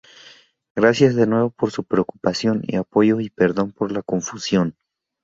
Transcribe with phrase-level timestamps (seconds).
[0.75, 4.73] Gracias de nuevo por su preocupación y apoyo y perdón por la confusión.